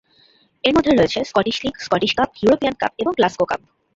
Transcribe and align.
এর 0.63 0.73
মধ্যে 0.75 0.91
রয়েছে 0.91 1.19
"Scottish 1.25 1.57
League", 1.63 1.75
"Scottish 1.79 2.11
Cup", 2.17 2.29
European 2.37 2.75
Cup 2.81 2.91
এবং 3.01 3.11
"গ্লাসগো 3.17 3.45
কাপ"। 3.47 3.61